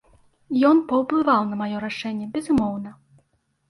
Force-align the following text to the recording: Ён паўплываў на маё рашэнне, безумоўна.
Ён 0.69 0.77
паўплываў 0.93 1.41
на 1.51 1.55
маё 1.61 1.77
рашэнне, 1.87 2.25
безумоўна. 2.35 3.01